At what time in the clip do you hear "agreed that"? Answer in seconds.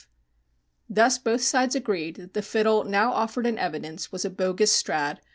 1.75-2.33